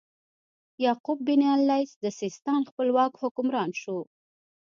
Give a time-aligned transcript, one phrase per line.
[0.85, 3.97] یعقوب بن اللیث د سیستان خپلواک حکمران شو.